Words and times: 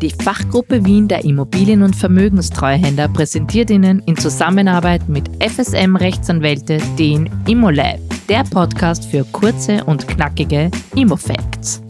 Die 0.00 0.12
Fachgruppe 0.12 0.84
Wien 0.84 1.08
der 1.08 1.24
Immobilien- 1.24 1.82
und 1.82 1.96
Vermögenstreuhänder 1.96 3.08
präsentiert 3.08 3.68
Ihnen 3.68 3.98
in 4.06 4.16
Zusammenarbeit 4.16 5.08
mit 5.08 5.28
FSM 5.42 5.96
Rechtsanwälte 5.96 6.78
den 6.96 7.28
ImmoLab, 7.48 7.98
der 8.28 8.44
Podcast 8.44 9.06
für 9.06 9.24
kurze 9.24 9.82
und 9.86 10.06
knackige 10.06 10.70
Immofacts. 10.94 11.82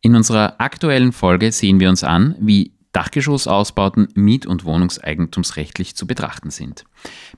In 0.00 0.16
unserer 0.16 0.58
aktuellen 0.58 1.12
Folge 1.12 1.52
sehen 1.52 1.78
wir 1.78 1.90
uns 1.90 2.02
an, 2.02 2.34
wie 2.40 2.72
Dachgeschossausbauten 2.92 4.08
miet- 4.14 4.46
und 4.46 4.64
wohnungseigentumsrechtlich 4.64 5.96
zu 5.96 6.06
betrachten 6.06 6.48
sind. 6.48 6.84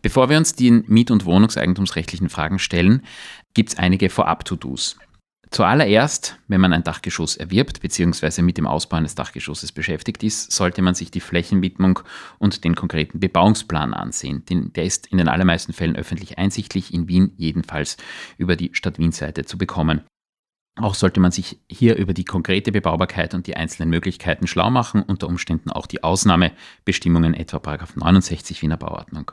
Bevor 0.03 0.29
wir 0.29 0.37
uns 0.37 0.55
den 0.55 0.85
miet- 0.87 1.11
und 1.11 1.25
wohnungseigentumsrechtlichen 1.25 2.29
Fragen 2.29 2.61
stellen, 2.61 3.03
gibt 3.55 3.71
es 3.71 3.79
einige 3.79 4.09
Vorab-To-Dos. 4.09 4.99
Zuallererst, 5.57 6.39
wenn 6.49 6.61
man 6.61 6.75
ein 6.75 6.85
Dachgeschoss 6.85 7.35
erwirbt 7.35 7.81
bzw. 7.81 8.43
mit 8.43 8.59
dem 8.59 8.67
Ausbau 8.67 8.99
eines 8.99 9.15
Dachgeschosses 9.15 9.73
beschäftigt 9.73 10.23
ist, 10.23 10.53
sollte 10.53 10.83
man 10.83 10.95
sich 10.95 11.11
die 11.11 11.21
Flächenwidmung 11.21 12.01
und 12.39 12.63
den 12.63 12.75
konkreten 12.75 13.21
Bebauungsplan 13.21 13.95
ansehen. 13.95 14.43
der 14.47 14.85
ist 14.85 15.07
in 15.07 15.17
den 15.17 15.29
allermeisten 15.29 15.73
Fällen 15.73 15.97
öffentlich 15.97 16.37
einsichtlich, 16.37 16.93
in 16.93 17.09
Wien 17.09 17.33
jedenfalls 17.39 17.97
über 18.37 18.55
die 18.55 18.75
Stadt 18.75 18.99
Wien-Seite 18.99 19.47
zu 19.47 19.57
bekommen. 19.57 20.03
Auch 20.79 20.95
sollte 20.95 21.21
man 21.21 21.33
sich 21.33 21.59
hier 21.71 21.97
über 21.97 22.13
die 22.13 22.27
konkrete 22.27 22.71
Bebaubarkeit 22.71 23.33
und 23.33 23.47
die 23.47 23.57
einzelnen 23.57 23.89
Möglichkeiten 23.89 24.47
schlau 24.47 24.69
machen, 24.69 25.03
unter 25.03 25.27
Umständen 25.27 25.71
auch 25.71 25.87
die 25.87 26.05
Ausnahmebestimmungen 26.05 27.33
etwa 27.33 27.63
69 27.95 28.61
Wiener 28.61 28.77
Bauordnung. 28.77 29.31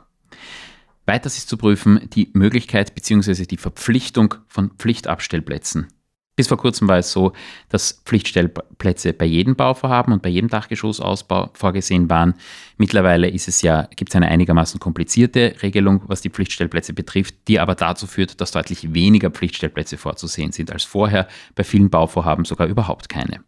Weiters 1.04 1.36
ist 1.36 1.50
zu 1.50 1.58
prüfen 1.58 2.08
die 2.14 2.30
Möglichkeit 2.32 2.94
bzw. 2.94 3.44
die 3.44 3.58
Verpflichtung 3.58 4.36
von 4.48 4.70
Pflichtabstellplätzen 4.70 5.88
bis 6.36 6.48
vor 6.48 6.56
kurzem 6.56 6.88
war 6.88 6.98
es 6.98 7.12
so, 7.12 7.32
dass 7.68 8.02
Pflichtstellplätze 8.04 9.12
bei 9.12 9.24
jedem 9.24 9.54
Bauvorhaben 9.54 10.12
und 10.12 10.22
bei 10.22 10.28
jedem 10.28 10.48
Dachgeschossausbau 10.48 11.50
vorgesehen 11.54 12.10
waren. 12.10 12.34
Mittlerweile 12.76 13.28
ist 13.28 13.46
es 13.46 13.62
ja, 13.62 13.88
gibt 13.94 14.10
es 14.10 14.16
eine 14.16 14.28
einigermaßen 14.28 14.80
komplizierte 14.80 15.54
Regelung, 15.62 16.02
was 16.06 16.22
die 16.22 16.30
Pflichtstellplätze 16.30 16.92
betrifft, 16.92 17.36
die 17.46 17.60
aber 17.60 17.74
dazu 17.74 18.06
führt, 18.06 18.40
dass 18.40 18.50
deutlich 18.50 18.92
weniger 18.92 19.30
Pflichtstellplätze 19.30 19.96
vorzusehen 19.96 20.50
sind 20.50 20.72
als 20.72 20.82
vorher, 20.84 21.28
bei 21.54 21.62
vielen 21.62 21.90
Bauvorhaben 21.90 22.44
sogar 22.44 22.66
überhaupt 22.66 23.08
keine. 23.08 23.44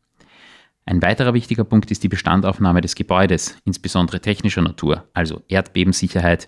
Ein 0.85 1.03
weiterer 1.03 1.35
wichtiger 1.35 1.65
Punkt 1.65 1.91
ist 1.91 2.05
die 2.05 2.09
Bestandaufnahme 2.09 2.81
des 2.81 2.95
Gebäudes, 2.95 3.57
insbesondere 3.65 4.21
technischer 4.21 4.63
Natur, 4.63 5.09
also 5.13 5.43
Erdbebensicherheit, 5.49 6.47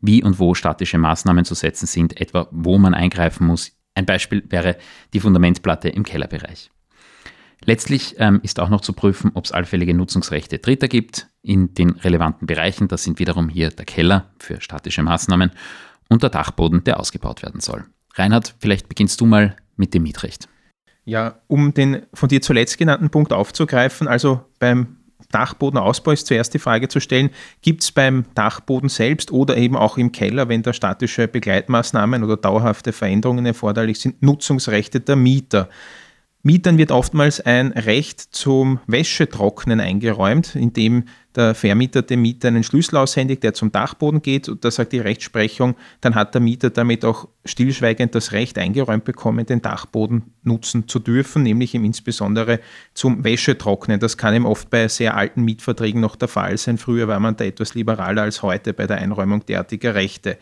wie 0.00 0.22
und 0.22 0.38
wo 0.38 0.54
statische 0.54 0.98
Maßnahmen 0.98 1.44
zu 1.44 1.54
setzen 1.54 1.86
sind, 1.86 2.20
etwa 2.20 2.46
wo 2.52 2.78
man 2.78 2.94
eingreifen 2.94 3.46
muss, 3.46 3.72
ein 3.94 4.06
Beispiel 4.06 4.42
wäre 4.48 4.76
die 5.12 5.20
Fundamentplatte 5.20 5.88
im 5.88 6.02
Kellerbereich. 6.04 6.70
Letztlich 7.64 8.16
ähm, 8.18 8.40
ist 8.42 8.58
auch 8.58 8.70
noch 8.70 8.80
zu 8.80 8.92
prüfen, 8.92 9.30
ob 9.34 9.44
es 9.44 9.52
allfällige 9.52 9.94
Nutzungsrechte 9.94 10.58
Dritter 10.58 10.88
gibt 10.88 11.28
in 11.42 11.74
den 11.74 11.90
relevanten 11.90 12.46
Bereichen. 12.46 12.88
Das 12.88 13.04
sind 13.04 13.18
wiederum 13.18 13.48
hier 13.48 13.70
der 13.70 13.84
Keller 13.84 14.30
für 14.38 14.60
statische 14.60 15.02
Maßnahmen 15.02 15.52
und 16.08 16.22
der 16.22 16.30
Dachboden, 16.30 16.82
der 16.84 16.98
ausgebaut 16.98 17.42
werden 17.42 17.60
soll. 17.60 17.84
Reinhard, 18.14 18.54
vielleicht 18.58 18.88
beginnst 18.88 19.20
du 19.20 19.26
mal 19.26 19.56
mit 19.76 19.94
dem 19.94 20.02
Mietrecht. 20.02 20.48
Ja, 21.04 21.40
um 21.46 21.72
den 21.74 22.02
von 22.12 22.28
dir 22.28 22.42
zuletzt 22.42 22.78
genannten 22.78 23.10
Punkt 23.10 23.32
aufzugreifen, 23.32 24.08
also 24.08 24.44
beim 24.58 24.98
Dachbodenausbau 25.30 26.12
ist 26.12 26.26
zuerst 26.26 26.54
die 26.54 26.58
Frage 26.58 26.88
zu 26.88 27.00
stellen, 27.00 27.30
gibt 27.62 27.82
es 27.82 27.92
beim 27.92 28.24
Dachboden 28.34 28.88
selbst 28.88 29.30
oder 29.30 29.56
eben 29.56 29.76
auch 29.76 29.98
im 29.98 30.12
Keller, 30.12 30.48
wenn 30.48 30.62
da 30.62 30.72
statische 30.72 31.28
Begleitmaßnahmen 31.28 32.24
oder 32.24 32.36
dauerhafte 32.36 32.92
Veränderungen 32.92 33.46
erforderlich 33.46 34.00
sind, 34.00 34.22
Nutzungsrechte 34.22 35.00
der 35.00 35.16
Mieter? 35.16 35.68
Mietern 36.44 36.76
wird 36.76 36.90
oftmals 36.90 37.40
ein 37.40 37.70
Recht 37.70 38.20
zum 38.20 38.80
Wäschetrocknen 38.88 39.78
eingeräumt, 39.78 40.56
indem 40.56 41.04
der 41.36 41.54
Vermieter 41.54 42.02
dem 42.02 42.20
Mieter 42.22 42.48
einen 42.48 42.64
Schlüssel 42.64 42.96
aushändigt, 42.96 43.44
der 43.44 43.54
zum 43.54 43.70
Dachboden 43.70 44.22
geht. 44.22 44.48
Und 44.48 44.64
da 44.64 44.70
sagt 44.72 44.92
die 44.92 44.98
Rechtsprechung, 44.98 45.76
dann 46.00 46.16
hat 46.16 46.34
der 46.34 46.40
Mieter 46.40 46.70
damit 46.70 47.04
auch 47.04 47.28
stillschweigend 47.44 48.16
das 48.16 48.32
Recht 48.32 48.58
eingeräumt 48.58 49.04
bekommen, 49.04 49.46
den 49.46 49.62
Dachboden 49.62 50.34
nutzen 50.42 50.88
zu 50.88 50.98
dürfen, 50.98 51.44
nämlich 51.44 51.74
ihm 51.74 51.84
insbesondere 51.84 52.58
zum 52.92 53.22
Wäschetrocknen. 53.22 54.00
Das 54.00 54.16
kann 54.16 54.34
ihm 54.34 54.44
oft 54.44 54.68
bei 54.68 54.88
sehr 54.88 55.16
alten 55.16 55.42
Mietverträgen 55.42 56.00
noch 56.00 56.16
der 56.16 56.28
Fall 56.28 56.58
sein. 56.58 56.76
Früher 56.76 57.06
war 57.06 57.20
man 57.20 57.36
da 57.36 57.44
etwas 57.44 57.74
liberaler 57.74 58.22
als 58.22 58.42
heute 58.42 58.72
bei 58.72 58.88
der 58.88 58.98
Einräumung 58.98 59.46
derartiger 59.46 59.94
Rechte. 59.94 60.38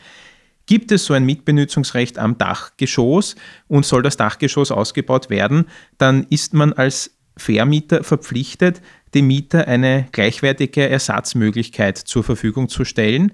Gibt 0.71 0.93
es 0.93 1.05
so 1.05 1.15
ein 1.15 1.25
Mitbenutzungsrecht 1.25 2.17
am 2.17 2.39
Dachgeschoss 2.39 3.35
und 3.67 3.85
soll 3.85 4.05
das 4.05 4.17
Dachgeschoss 4.17 4.71
ausgebaut 4.71 5.29
werden, 5.29 5.67
dann 5.99 6.29
ist 6.31 6.55
man 6.55 6.73
als 6.73 7.19
Vermieter 7.37 8.05
verpflichtet, 8.05 8.81
dem 9.13 9.27
Mieter 9.27 9.67
eine 9.67 10.07
gleichwertige 10.13 10.89
Ersatzmöglichkeit 10.89 11.99
zur 11.99 12.23
Verfügung 12.23 12.69
zu 12.69 12.85
stellen, 12.85 13.33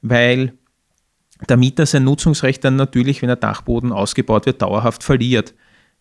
weil 0.00 0.54
der 1.46 1.58
Mieter 1.58 1.84
sein 1.84 2.04
Nutzungsrecht 2.04 2.64
dann 2.64 2.76
natürlich, 2.76 3.20
wenn 3.20 3.26
der 3.26 3.36
Dachboden 3.36 3.92
ausgebaut 3.92 4.46
wird, 4.46 4.62
dauerhaft 4.62 5.04
verliert. 5.04 5.52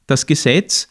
Das 0.06 0.25
Gesetz 0.25 0.88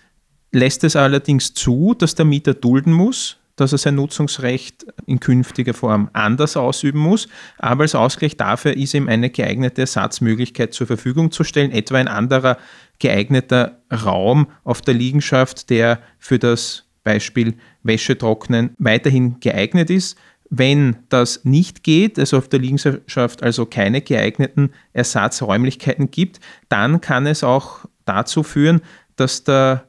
lässt 0.53 0.84
es 0.84 0.95
allerdings 0.95 1.55
zu, 1.55 1.95
dass 1.95 2.15
der 2.15 2.27
Mieter 2.27 2.53
dulden 2.53 2.93
muss, 2.93 3.39
dass 3.56 3.72
er 3.72 3.78
sein 3.78 3.94
Nutzungsrecht 3.94 4.87
in 5.06 5.19
künftiger 5.19 5.75
Form 5.75 6.11
anders 6.12 6.56
ausüben 6.56 7.00
muss. 7.00 7.27
Aber 7.59 7.83
als 7.83 7.94
Ausgleich 7.94 8.37
dafür 8.37 8.77
ist 8.77 8.94
ihm 8.94 9.09
eine 9.09 9.31
geeignete 9.31 9.81
Ersatzmöglichkeit 9.81 10.75
zur 10.75 10.87
Verfügung 10.87 11.33
zu 11.33 11.43
stellen, 11.43 11.72
etwa 11.72 11.97
ein 11.97 12.09
anderer 12.09 12.59
geeigneter 12.99 13.81
Raum 13.91 14.49
auf 14.62 14.83
der 14.83 14.95
Liegenschaft, 14.95 15.71
der 15.71 16.00
für 16.19 16.39
das 16.39 16.84
Beispiel 17.03 17.55
Wäschetrocknen 17.83 18.75
weiterhin 18.78 19.41
geeignet 19.41 19.91
ist. 19.91 20.19
Wenn 20.49 20.97
das 21.09 21.45
nicht 21.45 21.83
geht, 21.83 22.19
also 22.19 22.39
auf 22.39 22.49
der 22.49 22.61
Liegenschaft 22.61 23.43
also 23.43 23.66
keine 23.66 24.00
geeigneten 24.00 24.72
Ersatzräumlichkeiten 24.93 26.11
gibt, 26.11 26.41
dann 26.69 27.00
kann 27.00 27.27
es 27.27 27.43
auch 27.43 27.87
dazu 28.05 28.43
führen, 28.43 28.81
dass 29.16 29.45
der 29.45 29.89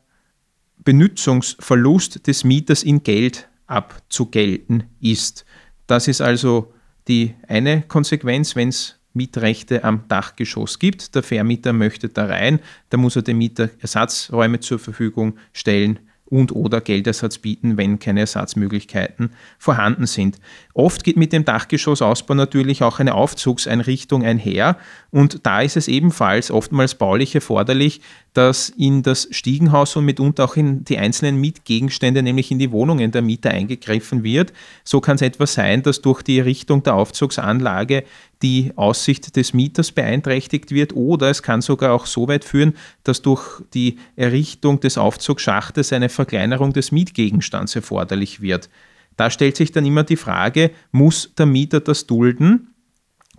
Benutzungsverlust 0.84 2.26
des 2.28 2.44
Mieters 2.44 2.82
in 2.82 3.04
Geld 3.04 3.50
abzugelten 3.68 4.84
ist. 5.00 5.46
Das 5.86 6.08
ist 6.08 6.22
also 6.22 6.74
die 7.08 7.36
eine 7.48 7.84
Konsequenz, 7.84 8.56
wenn 8.56 8.70
es 8.70 9.00
Mietrechte 9.14 9.84
am 9.84 10.08
Dachgeschoss 10.08 10.80
gibt. 10.80 11.16
Der 11.16 11.24
Vermieter 11.24 11.74
möchte 11.74 12.10
da 12.10 12.26
rein, 12.26 12.60
da 12.90 12.98
muss 12.98 13.16
er 13.16 13.22
dem 13.22 13.38
Mieter 13.38 13.70
Ersatzräume 13.80 14.60
zur 14.60 14.80
Verfügung 14.80 15.38
stellen 15.54 16.00
und 16.30 16.52
oder 16.54 16.82
Geldersatz 16.82 17.38
bieten, 17.38 17.78
wenn 17.78 18.00
keine 18.00 18.22
Ersatzmöglichkeiten 18.22 19.32
vorhanden 19.58 20.06
sind. 20.06 20.38
Oft 20.74 21.04
geht 21.04 21.18
mit 21.18 21.34
dem 21.34 21.46
Dachgeschossausbau 21.46 22.34
natürlich 22.34 22.84
auch 22.84 23.00
eine 23.00 23.16
Aufzugseinrichtung 23.16 24.24
einher 24.24 24.78
und 25.12 25.46
da 25.46 25.62
ist 25.62 25.78
es 25.78 25.88
ebenfalls 25.88 26.52
oftmals 26.52 26.96
baulich 26.96 27.34
erforderlich, 27.34 28.02
dass 28.34 28.70
in 28.70 29.02
das 29.02 29.28
Stiegenhaus 29.32 29.96
und 29.96 30.06
mitunter 30.06 30.46
auch 30.46 30.56
in 30.56 30.84
die 30.84 31.00
einzelnen 31.00 31.38
Mietgegenstände, 31.42 32.22
nämlich 32.22 32.52
in 32.52 32.60
die 32.60 32.72
Wohnungen 32.72 33.12
der 33.12 33.24
Mieter 33.24 33.50
eingegriffen 33.50 34.24
wird. 34.24 34.54
So 34.84 35.02
kann 35.02 35.16
es 35.16 35.24
etwa 35.24 35.48
sein, 35.48 35.82
dass 35.82 36.02
durch 36.02 36.22
die 36.22 36.38
Errichtung 36.38 36.84
der 36.84 36.94
Aufzugsanlage 36.94 38.04
die 38.42 38.72
Aussicht 38.76 39.36
des 39.36 39.54
Mieters 39.54 39.92
beeinträchtigt 39.92 40.72
wird 40.72 40.94
oder 40.96 41.30
es 41.30 41.42
kann 41.42 41.62
sogar 41.62 41.94
auch 41.94 42.06
so 42.06 42.28
weit 42.28 42.44
führen, 42.44 42.74
dass 43.04 43.22
durch 43.22 43.62
die 43.74 43.98
Errichtung 44.16 44.80
des 44.80 44.98
Aufzugschachtes 44.98 45.92
eine 45.94 46.10
Verkleinerung 46.10 46.74
des 46.74 46.92
Mietgegenstands 46.92 47.76
erforderlich 47.76 48.42
wird. 48.42 48.70
Da 49.16 49.32
stellt 49.32 49.58
sich 49.58 49.72
dann 49.72 49.86
immer 49.86 50.04
die 50.04 50.16
Frage, 50.16 50.72
muss 50.92 51.34
der 51.36 51.48
Mieter 51.48 51.80
das 51.80 52.06
dulden? 52.06 52.74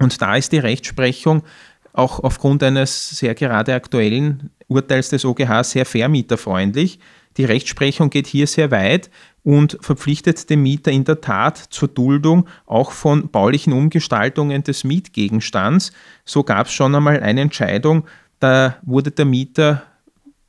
Und 0.01 0.21
da 0.21 0.37
ist 0.37 0.53
die 0.53 0.59
Rechtsprechung 0.59 1.43
auch 1.93 2.21
aufgrund 2.21 2.63
eines 2.63 3.11
sehr 3.11 3.35
gerade 3.35 3.75
aktuellen 3.75 4.51
Urteils 4.67 5.09
des 5.09 5.25
OGH 5.25 5.65
sehr 5.65 5.87
vermieterfreundlich. 5.87 6.99
Die 7.37 7.45
Rechtsprechung 7.45 8.11
geht 8.11 8.27
hier 8.27 8.47
sehr 8.47 8.71
weit 8.71 9.11
und 9.43 9.79
verpflichtet 9.81 10.51
den 10.51 10.63
Mieter 10.63 10.91
in 10.91 11.05
der 11.05 11.21
Tat 11.21 11.57
zur 11.57 11.89
Duldung 11.89 12.47
auch 12.67 12.93
von 12.93 13.31
baulichen 13.31 13.73
Umgestaltungen 13.73 14.63
des 14.63 14.85
Mietgegenstands. 14.85 15.93
So 16.25 16.43
gab 16.43 16.67
es 16.67 16.73
schon 16.73 16.95
einmal 16.95 17.21
eine 17.21 17.41
Entscheidung, 17.41 18.05
da 18.41 18.77
wurde 18.83 19.11
der 19.11 19.25
Mieter 19.25 19.83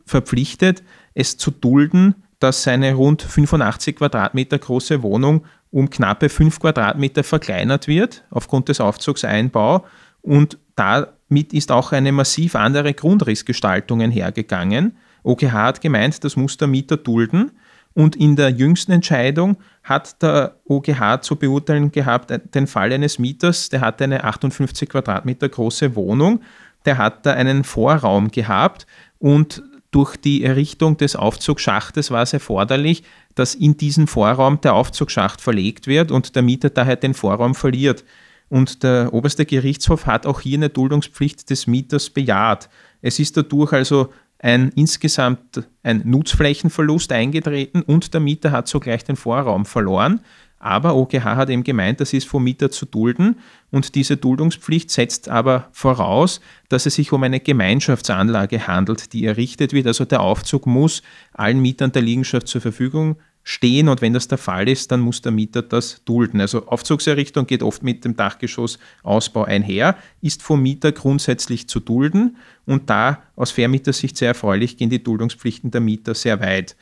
verpflichtet, 0.06 0.83
es 1.13 1.38
zu 1.38 1.51
dulden, 1.51 2.15
dass 2.39 2.63
seine 2.63 2.94
rund 2.94 3.21
85 3.21 3.97
Quadratmeter 3.97 4.57
große 4.57 5.01
Wohnung 5.03 5.45
um 5.71 5.89
knappe 5.89 6.30
5 6.30 6.59
Quadratmeter 6.59 7.24
verkleinert 7.24 7.88
wird 7.88 8.24
aufgrund 8.31 8.69
des 8.69 8.81
Aufzugseinbau 8.81 9.85
und 10.21 10.57
damit 10.75 11.53
ist 11.53 11.71
auch 11.71 11.92
eine 11.92 12.12
massiv 12.12 12.56
andere 12.56 12.94
Grundrissgestaltung 12.94 14.01
einhergegangen. 14.01 14.97
OGH 15.24 15.51
hat 15.51 15.81
gemeint, 15.81 16.24
das 16.24 16.35
muss 16.35 16.57
der 16.57 16.68
Mieter 16.68 16.97
dulden. 16.97 17.51
Und 17.94 18.15
in 18.15 18.36
der 18.36 18.50
jüngsten 18.50 18.91
Entscheidung 18.91 19.57
hat 19.83 20.21
der 20.21 20.56
OGH 20.65 21.21
zu 21.21 21.36
beurteilen 21.36 21.91
gehabt 21.91 22.31
den 22.53 22.68
Fall 22.68 22.94
eines 22.94 23.19
Mieters, 23.19 23.69
der 23.69 23.81
hatte 23.81 24.03
eine 24.03 24.24
58 24.24 24.88
Quadratmeter 24.88 25.50
große 25.50 25.95
Wohnung, 25.95 26.41
der 26.86 26.97
hat 26.97 27.25
da 27.25 27.33
einen 27.33 27.63
Vorraum 27.63 28.30
gehabt 28.30 28.86
und 29.18 29.63
durch 29.91 30.18
die 30.18 30.44
Errichtung 30.44 30.97
des 30.97 31.15
Aufzugschachtes 31.15 32.12
war 32.12 32.21
es 32.21 32.33
erforderlich, 32.33 33.03
dass 33.33 33.56
in 33.56 33.75
diesen 33.75 34.06
Vorraum 34.06 34.62
der 34.62 34.75
Aufzugsschacht 34.75 35.42
verlegt 35.42 35.88
wird 35.88 36.12
und 36.12 36.35
der 36.35 36.44
Mieter 36.44 36.69
daher 36.69 36.95
den 36.95 37.15
Vorraum 37.15 37.56
verliert. 37.56 38.06
Und 38.50 38.83
der 38.83 39.13
oberste 39.13 39.45
Gerichtshof 39.45 40.06
hat 40.06 40.25
auch 40.25 40.42
hier 40.42 40.57
eine 40.57 40.69
Duldungspflicht 40.69 41.50
des 41.50 41.65
Mieters 41.65 42.09
bejaht. 42.09 42.69
Es 43.01 43.19
ist 43.19 43.38
dadurch 43.38 43.74
also 43.74 44.09
ein 44.39 44.71
insgesamt 44.75 45.68
ein 45.83 46.01
Nutzflächenverlust 46.06 47.12
eingetreten 47.12 47.81
und 47.81 48.13
der 48.13 48.21
Mieter 48.21 48.51
hat 48.51 48.68
sogleich 48.68 49.03
den 49.03 49.15
Vorraum 49.15 49.65
verloren. 49.65 50.21
Aber 50.62 50.95
OGH 50.95 51.24
hat 51.24 51.50
eben 51.50 51.63
gemeint, 51.63 52.01
das 52.01 52.12
ist 52.12 52.27
vom 52.27 52.44
Mieter 52.44 52.69
zu 52.69 52.86
dulden 52.86 53.39
und 53.71 53.95
diese 53.95 54.18
Duldungspflicht 54.18 54.91
setzt 54.91 55.30
aber 55.30 55.69
voraus, 55.71 56.41
dass 56.68 56.86
es 56.86 56.95
sich 56.95 57.13
um 57.13 57.24
eine 57.24 57.39
Gemeinschaftsanlage 57.39 58.68
handelt, 58.68 59.13
die 59.13 59.25
errichtet 59.25 59.71
wird. 59.71 59.88
Also 59.88 60.03
der 60.03 60.19
Aufzug 60.19 60.65
muss 60.65 61.01
allen 61.31 61.62
Mietern 61.62 61.94
der 61.94 62.01
Liegenschaft 62.01 62.50
zur 62.50 62.59
Verfügung 62.59 63.15
stehen 63.44 63.88
und 63.89 64.01
wenn 64.01 64.13
das 64.13 64.27
der 64.27 64.38
Fall 64.38 64.69
ist, 64.69 64.91
dann 64.91 65.00
muss 65.00 65.21
der 65.21 65.31
Mieter 65.31 65.62
das 65.62 66.03
dulden. 66.06 66.39
Also 66.41 66.68
Aufzugserrichtung 66.68 67.47
geht 67.47 67.63
oft 67.63 67.83
mit 67.83 68.06
dem 68.06 68.15
Dachgeschossausbau 68.15 69.44
einher, 69.44 69.97
ist 70.21 70.44
vom 70.44 70.62
Mieter 70.62 70.91
grundsätzlich 70.91 71.68
zu 71.68 71.80
dulden 71.80 72.38
und 72.65 72.89
da 72.89 73.24
aus 73.36 73.51
Vermietersicht 73.51 74.18
sehr 74.18 74.30
erfreulich 74.30 74.77
gehen 74.77 74.89
die 74.89 75.03
Duldungspflichten 75.03 75.71
der 75.71 75.81
Mieter 75.81 76.13
sehr 76.13 76.39
weit. 76.39 76.75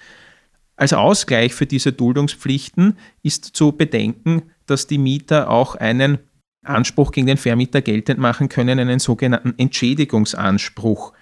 Als 0.75 0.93
Ausgleich 0.93 1.53
für 1.53 1.65
diese 1.65 1.91
Duldungspflichten 1.91 2.97
ist 3.23 3.45
zu 3.45 3.71
bedenken, 3.71 4.43
dass 4.67 4.85
die 4.85 4.99
Mieter 4.99 5.49
auch 5.49 5.75
einen 5.75 6.19
Anspruch 6.63 7.11
gegen 7.11 7.27
den 7.27 7.37
Vermieter 7.37 7.81
geltend 7.81 8.19
machen 8.19 8.49
können, 8.49 8.79
einen 8.79 8.99
sogenannten 8.99 9.53
Entschädigungsanspruch. 9.57 11.13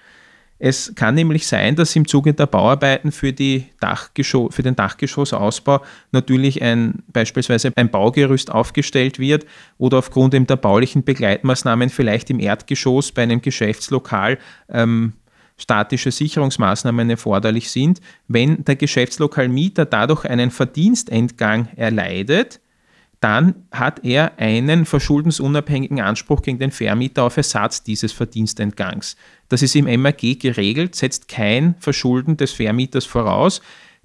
Es 0.68 0.96
kann 0.96 1.14
nämlich 1.14 1.46
sein, 1.46 1.76
dass 1.76 1.96
im 1.96 2.08
Zuge 2.08 2.34
der 2.34 2.48
Bauarbeiten 2.48 3.12
für, 3.12 3.32
für 3.32 4.64
den 4.64 4.76
Dachgeschossausbau 4.76 5.84
natürlich 6.12 6.60
ein, 6.60 7.04
beispielsweise 7.14 7.72
ein 7.76 7.92
Baugerüst 7.92 8.50
aufgestellt 8.50 9.20
wird 9.20 9.46
oder 9.78 10.00
aufgrund 10.00 10.34
der 10.34 10.56
baulichen 10.56 11.04
Begleitmaßnahmen 11.04 11.90
vielleicht 11.90 12.32
im 12.32 12.40
Erdgeschoss 12.40 13.12
bei 13.12 13.22
einem 13.22 13.44
Geschäftslokal 13.44 14.40
ähm, 14.68 15.14
statische 15.56 16.10
Sicherungsmaßnahmen 16.10 17.12
erforderlich 17.12 17.70
sind, 17.70 18.02
wenn 18.28 18.66
der 18.66 18.76
Geschäftslokalmieter 18.76 19.86
dadurch 19.86 20.26
einen 20.26 20.50
Verdienstentgang 20.50 21.68
erleidet, 21.76 22.60
dann 23.20 23.56
hat 23.72 24.04
er 24.04 24.38
einen 24.38 24.86
verschuldensunabhängigen 24.86 26.02
Anspruch 26.02 26.42
gegen 26.42 26.60
den 26.60 26.72
Vermieter 26.72 27.24
auf 27.24 27.38
Ersatz 27.38 27.84
dieses 27.84 28.12
Verdienstentgangs. 28.12 29.16
Das 29.50 29.62
ist 29.62 29.76
im 29.76 30.02
MAG 30.02 30.40
geregelt, 30.40 30.96
setzt 30.96 31.28
kein 31.28 31.76
Verschulden 31.80 32.38
des 32.38 32.52
Vermieters 32.52 33.06
voraus. 33.06 33.62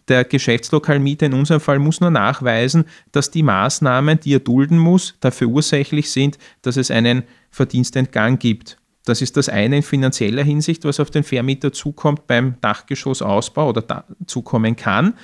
Der 0.09 0.25
Geschäftslokalmieter 0.25 1.27
in 1.27 1.35
unserem 1.35 1.61
Fall 1.61 1.79
muss 1.79 2.01
nur 2.01 2.11
nachweisen, 2.11 2.85
dass 3.13 3.31
die 3.31 3.43
Maßnahmen, 3.43 4.21
die 4.21 4.35
er 4.35 4.41
dulden 4.41 4.79
muss, 4.79 5.15
dafür 5.21 5.49
ursächlich 5.49 6.11
sind, 6.11 6.39
dass 6.63 6.77
es 6.77 6.91
einen 6.91 7.23
Verdienstentgang 7.51 8.39
gibt. 8.39 8.77
Das 9.05 9.23
ist 9.23 9.37
das 9.37 9.49
eine 9.49 9.79
in 9.79 9.83
finanzieller 9.83 10.43
Hinsicht, 10.43 10.85
was 10.85 11.01
auf 11.01 11.11
den 11.11 11.25
Vermieter 11.25 11.73
zukommt 11.73 12.27
beim 12.27 12.61
Dachgeschossausbau 12.61 13.71
oder 13.71 14.05
zukommen 14.27 14.77
kann. 14.77 15.15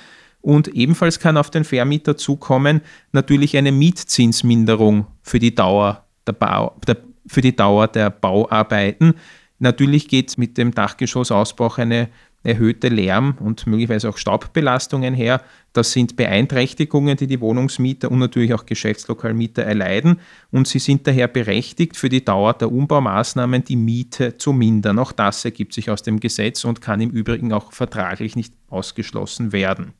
Und 0.41 0.69
ebenfalls 0.69 1.19
kann 1.19 1.37
auf 1.37 1.49
den 1.49 1.63
Vermieter 1.63 2.15
zukommen 2.15 2.81
natürlich 3.11 3.57
eine 3.57 3.71
Mietzinsminderung 3.71 5.07
für 5.21 5.39
die 5.39 5.53
Dauer 5.53 6.05
der, 6.25 6.33
Bau, 6.33 6.75
der, 6.87 6.97
für 7.25 7.41
die 7.41 7.55
Dauer 7.55 7.87
der 7.87 8.09
Bauarbeiten. 8.09 9.15
Natürlich 9.59 10.07
geht 10.07 10.37
mit 10.37 10.57
dem 10.57 10.73
Dachgeschossausbau 10.73 11.73
eine 11.75 12.09
erhöhte 12.43 12.87
Lärm- 12.87 13.35
und 13.39 13.67
möglicherweise 13.67 14.09
auch 14.09 14.17
Staubbelastungen 14.17 15.13
her. 15.13 15.41
Das 15.73 15.91
sind 15.91 16.15
Beeinträchtigungen, 16.15 17.17
die 17.17 17.27
die 17.27 17.41
Wohnungsmieter 17.41 18.09
und 18.09 18.19
natürlich 18.19 18.53
auch 18.53 18.65
Geschäftslokalmieter 18.65 19.63
erleiden 19.63 20.19
und 20.51 20.67
sie 20.67 20.79
sind 20.79 21.05
daher 21.07 21.27
berechtigt, 21.27 21.97
für 21.97 22.09
die 22.09 22.23
Dauer 22.23 22.53
der 22.53 22.71
Umbaumaßnahmen 22.71 23.63
die 23.63 23.75
Miete 23.75 24.37
zu 24.37 24.53
mindern. 24.53 24.99
Auch 24.99 25.11
das 25.11 25.43
ergibt 25.43 25.73
sich 25.73 25.89
aus 25.89 26.03
dem 26.03 26.19
Gesetz 26.19 26.63
und 26.63 26.81
kann 26.81 27.01
im 27.01 27.09
Übrigen 27.09 27.51
auch 27.51 27.73
vertraglich 27.73 28.35
nicht 28.35 28.53
ausgeschlossen 28.69 29.51
werden. 29.51 29.93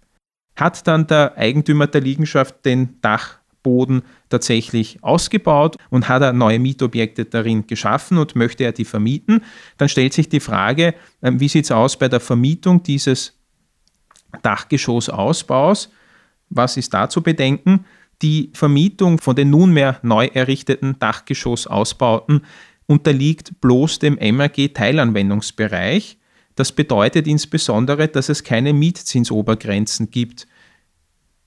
Hat 0.58 0.86
dann 0.88 1.08
der 1.08 1.38
Eigentümer 1.38 1.88
der 1.88 2.02
Liegenschaft 2.02 2.66
den 2.66 3.00
Dach 3.02 3.38
Boden 3.64 4.04
tatsächlich 4.30 5.04
ausgebaut 5.04 5.76
und 5.90 6.08
hat 6.08 6.22
er 6.22 6.32
neue 6.32 6.58
Mietobjekte 6.58 7.26
darin 7.26 7.68
geschaffen 7.68 8.18
und 8.18 8.34
möchte 8.34 8.64
er 8.64 8.72
die 8.72 8.86
vermieten, 8.86 9.44
dann 9.78 9.90
stellt 9.90 10.14
sich 10.14 10.30
die 10.30 10.40
Frage, 10.40 10.94
ähm, 11.22 11.42
wie 11.42 11.50
sieht 11.50 11.66
es 11.66 11.72
aus 11.72 12.00
bei 12.00 12.08
der 12.08 12.22
Vermietung 12.22 12.82
dieses 12.84 13.38
Dachgeschossausbaus? 14.42 15.90
Was 16.50 16.78
ist 16.78 16.94
da 16.94 17.10
zu 17.10 17.22
bedenken? 17.22 17.84
Die 18.22 18.52
Vermietung 18.54 19.20
von 19.20 19.36
den 19.36 19.50
nunmehr 19.50 20.00
neu 20.02 20.28
errichteten 20.28 20.98
Dachgeschossausbauten 21.00 22.46
unterliegt 22.86 23.60
bloß 23.60 24.00
dem 24.00 24.16
MAG-Teilanwendungsbereich. 24.16 26.17
Das 26.58 26.72
bedeutet 26.72 27.28
insbesondere, 27.28 28.08
dass 28.08 28.30
es 28.30 28.44
keine 28.44 28.74
Mietzinsobergrenzen 28.74 30.10
gibt. 30.10 30.48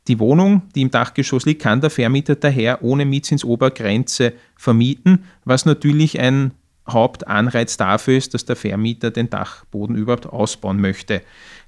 Die 0.07 0.21
Wohnung, 0.21 0.63
die 0.77 0.83
im 0.83 0.93
Dachgeschoss 0.93 1.47
liegt, 1.47 1.63
kann 1.63 1.81
der 1.81 1.91
Vermieter 1.91 2.37
daher 2.37 2.85
ohne 2.85 3.05
Mietzinsobergrenze 3.05 4.35
vermieten, 4.57 5.25
was 5.45 5.67
natürlich 5.67 6.21
ein 6.21 6.53
Hauptanreiz 6.89 7.77
dafür 7.77 8.17
ist, 8.17 8.35
dass 8.35 8.45
der 8.45 8.57
Vermieter 8.57 9.11
den 9.11 9.31
Dachboden 9.31 9.97
überhaupt 9.97 10.27
ausbauen 10.27 10.81
möchte. 10.81 11.23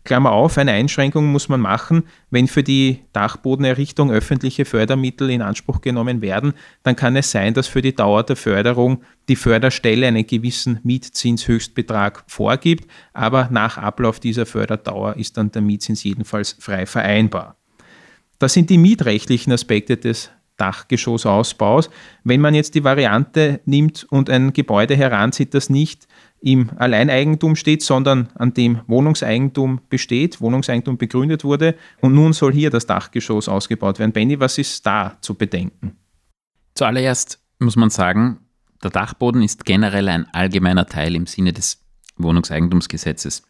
Klammer 0.05 0.33
auf, 0.33 0.59
eine 0.59 0.73
Einschränkung 0.73 1.27
muss 1.27 1.49
man 1.49 1.61
machen, 1.61 2.05
wenn 2.31 2.49
für 2.49 2.65
die 2.65 3.01
Dachbodenerrichtung 3.13 4.11
öffentliche 4.11 4.65
Fördermittel 4.65 5.31
in 5.31 5.43
Anspruch 5.43 5.81
genommen 5.81 6.23
werden, 6.23 6.55
dann 6.83 6.97
kann 6.97 7.15
es 7.15 7.31
sein, 7.31 7.55
dass 7.55 7.69
für 7.69 7.83
die 7.83 7.95
Dauer 7.95 8.25
der 8.25 8.35
Förderung 8.37 9.03
die 9.29 9.37
Förderstelle 9.37 10.09
einen 10.09 10.27
gewissen 10.27 10.81
Mietzinshöchstbetrag 10.83 12.25
vorgibt, 12.27 12.91
aber 13.13 13.49
nach 13.53 13.79
Ablauf 13.79 14.19
dieser 14.19 14.47
Förderdauer 14.47 15.17
ist 15.17 15.37
dann 15.37 15.53
der 15.53 15.63
Mietzins 15.63 16.03
jedenfalls 16.03 16.57
frei 16.59 16.87
vereinbar. 16.87 17.57
Das 18.41 18.55
sind 18.55 18.71
die 18.71 18.79
mietrechtlichen 18.79 19.53
Aspekte 19.53 19.97
des 19.97 20.33
Dachgeschossausbaus. 20.63 21.91
Wenn 22.23 22.41
man 22.41 22.55
jetzt 22.55 22.77
die 22.77 22.85
Variante 22.85 23.61
nimmt 23.65 24.05
und 24.05 24.31
ein 24.31 24.53
Gebäude 24.53 24.95
heranzieht, 24.95 25.55
das 25.55 25.69
nicht 25.69 26.07
im 26.41 26.71
Alleineigentum 26.77 27.57
steht, 27.57 27.83
sondern 27.83 28.29
an 28.37 28.55
dem 28.55 28.81
Wohnungseigentum 28.87 29.81
besteht, 29.89 30.41
Wohnungseigentum 30.41 30.99
begründet 30.99 31.43
wurde 31.43 31.75
und 32.01 32.15
nun 32.15 32.33
soll 32.33 32.53
hier 32.53 32.71
das 32.71 32.87
Dachgeschoss 32.87 33.49
ausgebaut 33.49 33.99
werden. 33.99 34.13
Benny, 34.13 34.39
was 34.39 34.57
ist 34.59 34.87
da 34.87 35.17
zu 35.21 35.35
bedenken? 35.35 35.97
Zuallererst 36.75 37.41
muss 37.59 37.75
man 37.75 37.91
sagen, 37.91 38.39
der 38.85 38.91
Dachboden 38.91 39.43
ist 39.43 39.65
generell 39.65 40.09
ein 40.09 40.27
allgemeiner 40.33 40.87
Teil 40.87 41.17
im 41.17 41.27
Sinne 41.27 41.53
des 41.53 41.85
Wohnungseigentumsgesetzes. 42.19 43.43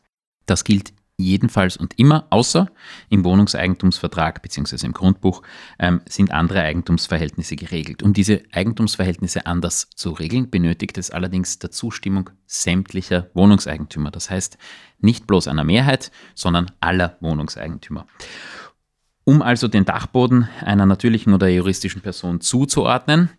Das 0.47 0.65
gilt 0.65 0.95
jedenfalls 1.23 1.77
und 1.77 1.99
immer, 1.99 2.27
außer 2.31 2.69
im 3.09 3.25
Wohnungseigentumsvertrag 3.25 4.43
bzw. 4.43 4.87
im 4.87 4.93
Grundbuch, 4.93 5.43
ähm, 5.79 6.01
sind 6.09 6.33
andere 6.33 6.63
Eigentumsverhältnisse 6.63 7.57
geregelt. 7.57 8.03
Um 8.03 8.13
diese 8.13 8.43
Eigentumsverhältnisse 8.53 9.47
anders 9.47 9.89
zu 9.95 10.11
regeln, 10.11 10.51
benötigt 10.51 10.99
es 10.99 11.11
allerdings 11.11 11.59
der 11.59 11.71
Zustimmung 11.71 12.31
sämtlicher 12.47 13.31
Wohnungseigentümer. 13.35 14.11
Das 14.11 14.31
heißt 14.31 14.59
nicht 15.01 15.27
bloß 15.27 15.49
einer 15.49 15.65
Mehrheit, 15.65 16.11
sondern 16.35 16.71
aller 16.81 17.17
Wohnungseigentümer. 17.21 18.07
Um 19.25 19.41
also 19.41 19.69
den 19.69 19.85
Dachboden 19.85 20.49
einer 20.61 20.87
natürlichen 20.87 21.33
oder 21.33 21.49
juristischen 21.49 22.03
Person 22.03 22.41
zuzuordnen, 22.41 23.31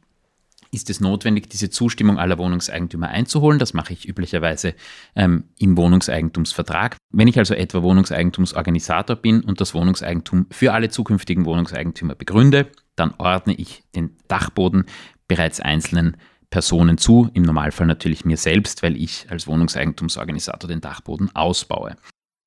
ist 0.74 0.90
es 0.90 1.00
notwendig, 1.00 1.50
diese 1.50 1.70
Zustimmung 1.70 2.18
aller 2.18 2.38
Wohnungseigentümer 2.38 3.10
einzuholen. 3.10 3.60
Das 3.60 3.74
mache 3.74 3.94
ich 3.94 4.08
üblicherweise 4.08 4.74
ähm, 5.16 5.46
im 5.60 5.78
Wohnungseigentumsvertrag. 5.78 6.98
Wenn 7.12 7.28
ich 7.28 7.38
also 7.38 7.54
etwa 7.54 7.84
Wohnungseigentumsorganisator 7.84 9.16
bin 9.16 9.42
und 9.42 9.62
das 9.62 9.74
Wohnungseigentum 9.74 10.48
für 10.52 10.74
alle 10.74 10.90
zukünftigen 10.90 11.46
Wohnungseigentümer 11.46 12.16
begründe, 12.16 12.72
dann 12.96 13.14
ordne 13.18 13.54
ich 13.54 13.84
den 13.96 14.18
Dachboden 14.28 14.86
bereits 15.28 15.60
einzelnen 15.60 16.18
Personen 16.50 16.98
zu, 17.00 17.30
im 17.34 17.44
Normalfall 17.44 17.88
natürlich 17.88 18.26
mir 18.26 18.38
selbst, 18.38 18.84
weil 18.84 18.96
ich 18.96 19.26
als 19.30 19.48
Wohnungseigentumsorganisator 19.48 20.68
den 20.68 20.82
Dachboden 20.82 21.36
ausbaue. 21.36 21.96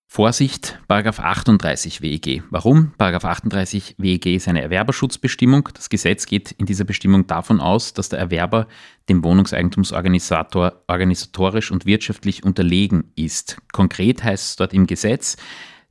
Vorsicht, 0.09 0.79
38 0.89 2.01
WEG. 2.01 2.43
Warum? 2.51 2.93
38 2.99 3.97
WEG 3.99 4.27
ist 4.37 4.49
eine 4.49 4.63
Erwerberschutzbestimmung. 4.63 5.69
Das 5.75 5.91
Gesetz 5.91 6.27
geht 6.27 6.53
in 6.53 6.65
dieser 6.65 6.85
Bestimmung 6.85 7.27
davon 7.27 7.61
aus, 7.61 7.93
dass 7.93 8.09
der 8.09 8.21
Erwerber 8.21 8.67
dem 9.09 9.23
Wohnungseigentumsorganisator 9.25 10.81
organisatorisch 10.87 11.71
und 11.71 11.87
wirtschaftlich 11.87 12.45
unterlegen 12.45 13.13
ist. 13.17 13.59
Konkret 13.73 14.23
heißt 14.23 14.51
es 14.51 14.57
dort 14.57 14.73
im 14.73 14.87
Gesetz, 14.87 15.37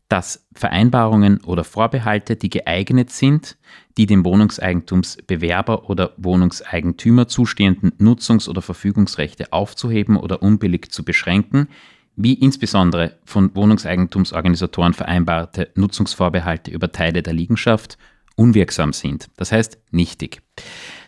dass 0.08 0.48
Vereinbarungen 0.54 1.44
oder 1.44 1.64
Vorbehalte, 1.64 2.36
die 2.36 2.50
geeignet 2.50 3.12
sind, 3.12 3.58
die 3.98 4.06
dem 4.06 4.24
Wohnungseigentumsbewerber 4.24 5.90
oder 5.90 6.14
Wohnungseigentümer 6.18 7.28
zustehenden 7.28 7.92
Nutzungs- 8.00 8.48
oder 8.48 8.62
Verfügungsrechte 8.62 9.52
aufzuheben 9.52 10.16
oder 10.16 10.42
unbillig 10.42 10.92
zu 10.92 11.04
beschränken, 11.04 11.68
wie 12.16 12.34
insbesondere 12.34 13.18
von 13.26 13.56
Wohnungseigentumsorganisatoren 13.56 14.94
vereinbarte 14.94 15.70
Nutzungsvorbehalte 15.76 16.72
über 16.72 16.92
Teile 16.92 17.24
der 17.24 17.34
Liegenschaft 17.34 17.98
unwirksam 18.36 18.94
sind, 18.94 19.30
das 19.38 19.52
heißt 19.52 19.78
nichtig. 19.92 20.42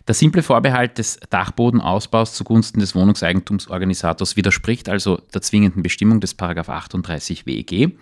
Der 0.07 0.15
simple 0.15 0.41
Vorbehalt 0.41 0.97
des 0.97 1.19
Dachbodenausbaus 1.29 2.33
zugunsten 2.33 2.79
des 2.79 2.95
Wohnungseigentumsorganisators 2.95 4.37
widerspricht 4.37 4.87
also 4.87 5.17
der 5.33 5.41
zwingenden 5.41 5.83
Bestimmung 5.83 6.21
des 6.21 6.39
38 6.39 7.45
WEG. 7.45 7.97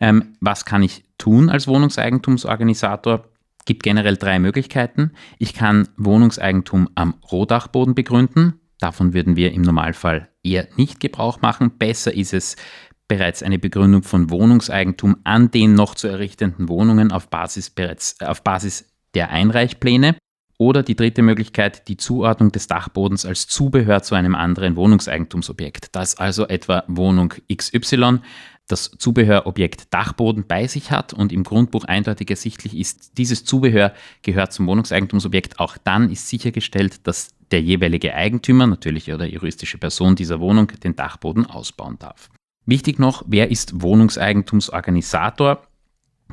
Ähm, 0.00 0.36
was 0.40 0.64
kann 0.64 0.82
ich 0.82 1.04
tun 1.18 1.50
als 1.50 1.68
Wohnungseigentumsorganisator? 1.68 3.26
gibt 3.66 3.82
generell 3.82 4.16
drei 4.16 4.38
Möglichkeiten. 4.38 5.12
Ich 5.38 5.54
kann 5.54 5.88
Wohnungseigentum 5.96 6.88
am 6.94 7.14
Rohdachboden 7.30 7.94
begründen. 7.94 8.59
Davon 8.80 9.12
würden 9.12 9.36
wir 9.36 9.52
im 9.52 9.62
Normalfall 9.62 10.28
eher 10.42 10.66
nicht 10.76 11.00
Gebrauch 11.00 11.42
machen. 11.42 11.78
Besser 11.78 12.14
ist 12.14 12.32
es, 12.32 12.56
bereits 13.08 13.42
eine 13.42 13.58
Begründung 13.58 14.02
von 14.02 14.30
Wohnungseigentum 14.30 15.16
an 15.24 15.50
den 15.50 15.74
noch 15.74 15.94
zu 15.94 16.08
errichtenden 16.08 16.68
Wohnungen 16.68 17.12
auf 17.12 17.28
Basis, 17.28 17.68
bereits, 17.68 18.20
auf 18.20 18.42
Basis 18.42 18.86
der 19.14 19.30
Einreichpläne. 19.30 20.16
Oder 20.58 20.82
die 20.82 20.94
dritte 20.94 21.22
Möglichkeit, 21.22 21.88
die 21.88 21.96
Zuordnung 21.96 22.52
des 22.52 22.66
Dachbodens 22.66 23.24
als 23.24 23.48
Zubehör 23.48 24.02
zu 24.02 24.14
einem 24.14 24.34
anderen 24.34 24.76
Wohnungseigentumsobjekt. 24.76 25.88
Das 25.96 26.18
also 26.18 26.46
etwa 26.46 26.84
Wohnung 26.86 27.34
XY 27.52 28.20
das 28.70 28.90
Zubehörobjekt 28.90 29.92
Dachboden 29.92 30.44
bei 30.46 30.66
sich 30.66 30.90
hat 30.90 31.12
und 31.12 31.32
im 31.32 31.42
Grundbuch 31.42 31.84
eindeutig 31.84 32.30
ersichtlich 32.30 32.76
ist, 32.76 33.18
dieses 33.18 33.44
Zubehör 33.44 33.92
gehört 34.22 34.52
zum 34.52 34.66
Wohnungseigentumsobjekt. 34.66 35.58
Auch 35.58 35.76
dann 35.78 36.10
ist 36.10 36.28
sichergestellt, 36.28 37.06
dass 37.06 37.30
der 37.50 37.62
jeweilige 37.62 38.14
Eigentümer, 38.14 38.66
natürlich 38.66 39.12
oder 39.12 39.26
juristische 39.26 39.78
Person 39.78 40.14
dieser 40.16 40.40
Wohnung, 40.40 40.68
den 40.82 40.96
Dachboden 40.96 41.46
ausbauen 41.46 41.98
darf. 41.98 42.30
Wichtig 42.66 42.98
noch, 42.98 43.24
wer 43.26 43.50
ist 43.50 43.82
Wohnungseigentumsorganisator? 43.82 45.62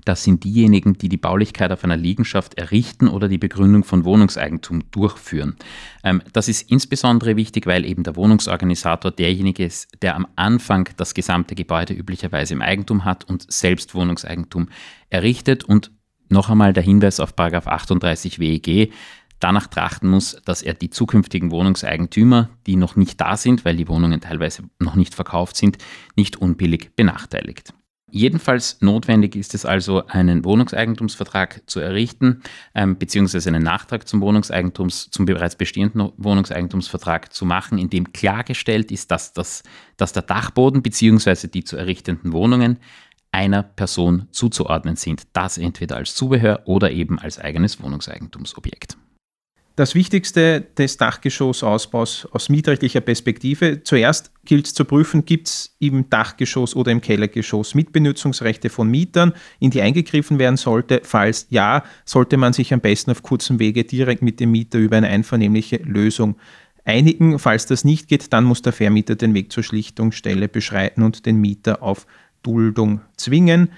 Das 0.05 0.23
sind 0.23 0.43
diejenigen, 0.43 0.93
die 0.93 1.09
die 1.09 1.17
Baulichkeit 1.17 1.71
auf 1.71 1.83
einer 1.83 1.97
Liegenschaft 1.97 2.53
errichten 2.55 3.07
oder 3.07 3.27
die 3.27 3.37
Begründung 3.37 3.83
von 3.83 4.05
Wohnungseigentum 4.05 4.83
durchführen. 4.91 5.55
Ähm, 6.03 6.21
das 6.33 6.47
ist 6.47 6.69
insbesondere 6.69 7.35
wichtig, 7.35 7.65
weil 7.65 7.85
eben 7.85 8.03
der 8.03 8.15
Wohnungsorganisator 8.15 9.11
derjenige 9.11 9.65
ist, 9.65 9.87
der 10.01 10.15
am 10.15 10.27
Anfang 10.35 10.89
das 10.97 11.13
gesamte 11.13 11.55
Gebäude 11.55 11.93
üblicherweise 11.93 12.53
im 12.53 12.61
Eigentum 12.61 13.05
hat 13.05 13.23
und 13.23 13.51
selbst 13.51 13.95
Wohnungseigentum 13.95 14.69
errichtet. 15.09 15.63
Und 15.63 15.91
noch 16.29 16.49
einmal 16.49 16.73
der 16.73 16.83
Hinweis 16.83 17.19
auf 17.19 17.33
38 17.37 18.39
WEG, 18.39 18.91
danach 19.39 19.67
trachten 19.67 20.09
muss, 20.09 20.41
dass 20.45 20.61
er 20.61 20.73
die 20.73 20.89
zukünftigen 20.89 21.51
Wohnungseigentümer, 21.51 22.49
die 22.65 22.75
noch 22.75 22.95
nicht 22.95 23.19
da 23.21 23.37
sind, 23.37 23.65
weil 23.65 23.75
die 23.75 23.87
Wohnungen 23.87 24.21
teilweise 24.21 24.63
noch 24.79 24.95
nicht 24.95 25.15
verkauft 25.15 25.57
sind, 25.57 25.77
nicht 26.15 26.37
unbillig 26.37 26.95
benachteiligt. 26.95 27.73
Jedenfalls 28.09 28.81
notwendig 28.81 29.35
ist 29.35 29.53
es 29.53 29.65
also, 29.65 30.07
einen 30.07 30.45
Wohnungseigentumsvertrag 30.45 31.61
zu 31.65 31.81
errichten, 31.81 32.41
ähm, 32.73 32.97
beziehungsweise 32.97 33.49
einen 33.49 33.63
Nachtrag 33.63 34.07
zum 34.07 34.21
Wohnungseigentums, 34.21 35.11
zum 35.11 35.25
bereits 35.25 35.57
bestehenden 35.57 36.13
Wohnungseigentumsvertrag 36.15 37.33
zu 37.33 37.45
machen, 37.45 37.77
in 37.77 37.89
dem 37.89 38.13
klargestellt 38.13 38.91
ist, 38.93 39.11
dass, 39.11 39.33
das, 39.33 39.63
dass 39.97 40.13
der 40.13 40.23
Dachboden 40.23 40.81
beziehungsweise 40.81 41.49
die 41.49 41.65
zu 41.65 41.75
errichtenden 41.75 42.31
Wohnungen 42.31 42.79
einer 43.33 43.61
Person 43.61 44.27
zuzuordnen 44.31 44.95
sind. 44.95 45.23
Das 45.33 45.57
entweder 45.57 45.97
als 45.97 46.15
Zubehör 46.15 46.61
oder 46.65 46.91
eben 46.91 47.19
als 47.19 47.39
eigenes 47.39 47.81
Wohnungseigentumsobjekt. 47.81 48.97
Das 49.77 49.93
Wichtigste 49.93 50.61
des 50.75 50.97
Dachgeschossausbaus 50.97 52.27
aus 52.31 52.49
mietrechtlicher 52.49 52.99
Perspektive. 52.99 53.83
Zuerst 53.83 54.31
gilt 54.43 54.65
es 54.65 54.73
zu 54.73 54.85
prüfen, 54.85 55.23
gibt 55.23 55.49
es 55.49 55.75
im 55.77 56.09
Dachgeschoss 56.09 56.75
oder 56.75 56.91
im 56.91 56.99
Kellergeschoss 56.99 57.75
Mitbenutzungsrechte 57.75 58.71
von 58.71 58.89
Mietern, 58.89 59.33
in 59.59 59.69
die 59.69 59.83
eingegriffen 59.83 60.39
werden 60.39 60.57
sollte. 60.57 61.01
Falls 61.03 61.45
ja, 61.51 61.83
sollte 62.05 62.37
man 62.37 62.53
sich 62.53 62.73
am 62.73 62.81
besten 62.81 63.11
auf 63.11 63.21
kurzem 63.21 63.59
Wege 63.59 63.83
direkt 63.83 64.23
mit 64.23 64.39
dem 64.39 64.49
Mieter 64.49 64.79
über 64.79 64.97
eine 64.97 65.09
einvernehmliche 65.09 65.77
Lösung 65.83 66.37
einigen. 66.83 67.37
Falls 67.37 67.67
das 67.67 67.85
nicht 67.85 68.07
geht, 68.07 68.33
dann 68.33 68.45
muss 68.45 68.63
der 68.63 68.73
Vermieter 68.73 69.15
den 69.15 69.35
Weg 69.35 69.51
zur 69.51 69.61
Schlichtungsstelle 69.61 70.47
beschreiten 70.47 71.03
und 71.03 71.27
den 71.27 71.39
Mieter 71.39 71.83
auf 71.83 72.07
Duldung 72.41 73.01
zwingen. 73.15 73.69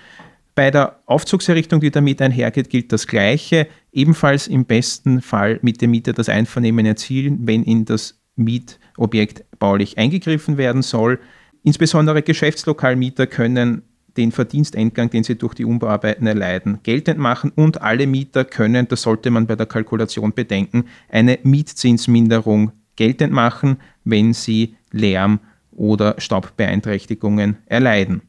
Bei 0.60 0.72
der 0.72 1.00
Aufzugserrichtung, 1.06 1.80
die 1.80 1.90
damit 1.90 2.22
einhergeht, 2.22 2.70
gilt 2.70 2.92
das 2.92 3.08
Gleiche. 3.08 3.66
Ebenfalls 3.94 4.46
im 4.46 4.66
besten 4.66 5.22
Fall 5.22 5.58
mit 5.62 5.82
dem 5.82 5.92
Mieter 5.92 6.12
das 6.12 6.28
Einvernehmen 6.28 6.86
erzielen, 6.86 7.48
wenn 7.48 7.64
in 7.64 7.86
das 7.86 8.20
Mietobjekt 8.36 9.46
baulich 9.58 9.98
eingegriffen 9.98 10.58
werden 10.58 10.82
soll. 10.82 11.22
Insbesondere 11.64 12.24
Geschäftslokalmieter 12.24 13.26
können 13.26 13.84
den 14.18 14.34
Verdienstentgang, 14.34 15.10
den 15.10 15.24
sie 15.24 15.38
durch 15.38 15.54
die 15.54 15.64
Umbauarbeiten 15.64 16.28
erleiden, 16.28 16.80
geltend 16.84 17.20
machen 17.20 17.54
und 17.56 17.82
alle 17.82 18.06
Mieter 18.06 18.44
können, 18.44 18.86
das 18.90 19.04
sollte 19.04 19.32
man 19.32 19.48
bei 19.48 19.56
der 19.56 19.66
Kalkulation 19.66 20.34
bedenken, 20.34 20.84
eine 21.08 21.40
Mietzinsminderung 21.44 22.74
geltend 22.98 23.32
machen, 23.32 23.78
wenn 24.04 24.34
sie 24.34 24.76
Lärm- 24.92 25.40
oder 25.72 26.16
Staubbeeinträchtigungen 26.18 27.60
erleiden. 27.66 28.24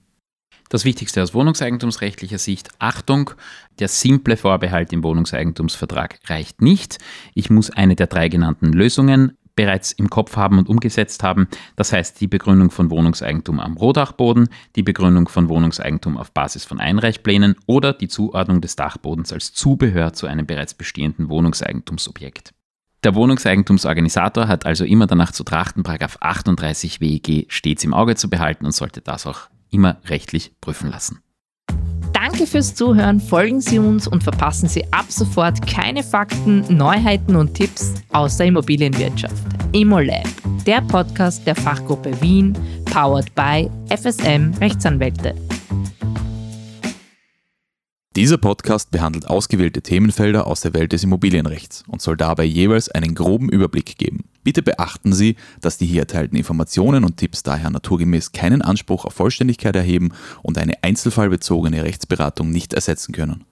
Das 0.70 0.84
Wichtigste 0.84 1.20
aus 1.20 1.34
wohnungseigentumsrechtlicher 1.34 2.38
Sicht, 2.38 2.68
Achtung, 2.78 3.32
der 3.80 3.88
simple 3.88 4.36
Vorbehalt 4.36 4.92
im 4.92 5.02
Wohnungseigentumsvertrag 5.02 6.20
reicht 6.28 6.62
nicht. 6.62 6.98
Ich 7.34 7.50
muss 7.50 7.70
eine 7.70 7.96
der 7.96 8.06
drei 8.06 8.28
genannten 8.28 8.72
Lösungen 8.72 9.36
bereits 9.56 9.90
im 9.90 10.08
Kopf 10.08 10.36
haben 10.36 10.58
und 10.58 10.68
umgesetzt 10.68 11.24
haben. 11.24 11.48
Das 11.74 11.92
heißt 11.92 12.20
die 12.20 12.28
Begründung 12.28 12.70
von 12.70 12.88
Wohnungseigentum 12.88 13.58
am 13.58 13.76
Rohdachboden, 13.76 14.48
die 14.76 14.84
Begründung 14.84 15.28
von 15.28 15.48
Wohnungseigentum 15.48 16.16
auf 16.16 16.30
Basis 16.30 16.64
von 16.64 16.78
Einreichplänen 16.78 17.56
oder 17.66 17.92
die 17.92 18.06
Zuordnung 18.06 18.60
des 18.60 18.76
Dachbodens 18.76 19.32
als 19.32 19.52
Zubehör 19.52 20.12
zu 20.12 20.28
einem 20.28 20.46
bereits 20.46 20.74
bestehenden 20.74 21.28
Wohnungseigentumsobjekt. 21.30 22.54
Der 23.02 23.16
Wohnungseigentumsorganisator 23.16 24.46
hat 24.46 24.66
also 24.66 24.84
immer 24.84 25.08
danach 25.08 25.32
zu 25.32 25.42
trachten, 25.42 25.82
38 25.84 27.00
WEG 27.00 27.46
stets 27.48 27.82
im 27.82 27.92
Auge 27.92 28.14
zu 28.14 28.30
behalten 28.30 28.66
und 28.66 28.72
sollte 28.72 29.00
das 29.00 29.26
auch 29.26 29.48
immer 29.70 29.98
rechtlich 30.06 30.52
prüfen 30.60 30.90
lassen. 30.90 31.20
Danke 32.12 32.46
fürs 32.46 32.74
Zuhören, 32.74 33.20
folgen 33.20 33.60
Sie 33.60 33.78
uns 33.78 34.06
und 34.06 34.22
verpassen 34.22 34.68
Sie 34.68 34.84
ab 34.92 35.06
sofort 35.08 35.66
keine 35.66 36.02
Fakten, 36.02 36.64
Neuheiten 36.68 37.34
und 37.34 37.54
Tipps 37.54 37.94
aus 38.12 38.36
der 38.36 38.46
Immobilienwirtschaft. 38.46 39.34
ImmoLab, 39.72 40.28
der 40.66 40.80
Podcast 40.82 41.46
der 41.46 41.56
Fachgruppe 41.56 42.20
Wien, 42.20 42.56
powered 42.84 43.34
by 43.34 43.70
FSM 43.88 44.52
Rechtsanwälte. 44.60 45.34
Dieser 48.16 48.38
Podcast 48.38 48.90
behandelt 48.90 49.28
ausgewählte 49.28 49.82
Themenfelder 49.82 50.46
aus 50.46 50.60
der 50.60 50.74
Welt 50.74 50.92
des 50.92 51.04
Immobilienrechts 51.04 51.84
und 51.86 52.02
soll 52.02 52.16
dabei 52.16 52.44
jeweils 52.44 52.88
einen 52.88 53.14
groben 53.14 53.48
Überblick 53.48 53.98
geben. 53.98 54.29
Bitte 54.42 54.62
beachten 54.62 55.12
Sie, 55.12 55.36
dass 55.60 55.76
die 55.76 55.86
hier 55.86 56.00
erteilten 56.00 56.36
Informationen 56.36 57.04
und 57.04 57.18
Tipps 57.18 57.42
daher 57.42 57.70
naturgemäß 57.70 58.32
keinen 58.32 58.62
Anspruch 58.62 59.04
auf 59.04 59.12
Vollständigkeit 59.12 59.76
erheben 59.76 60.12
und 60.42 60.56
eine 60.56 60.82
einzelfallbezogene 60.82 61.84
Rechtsberatung 61.84 62.50
nicht 62.50 62.72
ersetzen 62.72 63.12
können. 63.12 63.44